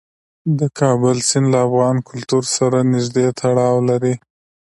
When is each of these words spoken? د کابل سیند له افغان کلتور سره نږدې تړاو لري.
د 0.59 0.61
کابل 0.79 1.17
سیند 1.29 1.47
له 1.53 1.59
افغان 1.67 1.95
کلتور 2.09 2.43
سره 2.57 2.77
نږدې 2.93 3.25
تړاو 3.39 3.77
لري. 3.89 4.13